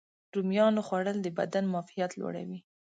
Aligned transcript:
رومیانو 0.35 0.81
خوړل 0.87 1.17
د 1.21 1.27
بدن 1.39 1.65
معافیت 1.73 2.11
لوړوي. 2.19 2.59